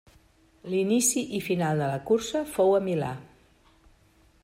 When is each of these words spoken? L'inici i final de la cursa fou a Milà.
L'inici 0.73 1.23
i 1.39 1.43
final 1.49 1.83
de 1.83 1.91
la 1.91 2.01
cursa 2.09 2.43
fou 2.57 2.75
a 2.79 2.83
Milà. 2.89 3.15